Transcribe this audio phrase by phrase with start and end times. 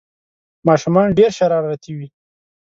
[0.67, 2.07] ماشومان ډېر شرارتي وي